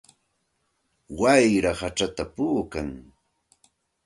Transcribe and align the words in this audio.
Wayra 1.19 1.71
hachata 1.79 2.23
puukan. 2.35 2.89